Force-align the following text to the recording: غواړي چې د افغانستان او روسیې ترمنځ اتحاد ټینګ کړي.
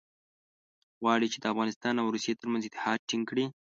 غواړي 1.01 1.27
چې 1.33 1.37
د 1.39 1.45
افغانستان 1.53 1.95
او 2.01 2.11
روسیې 2.13 2.33
ترمنځ 2.41 2.63
اتحاد 2.65 2.99
ټینګ 3.09 3.23
کړي. 3.29 3.45